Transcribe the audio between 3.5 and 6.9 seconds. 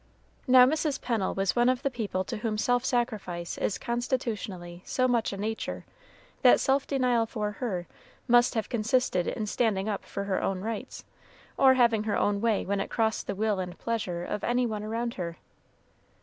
is constitutionally so much a nature, that self